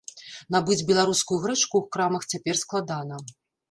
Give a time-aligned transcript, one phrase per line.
[0.55, 3.27] Набыць беларускую грэчку ў крамах цяпер складана.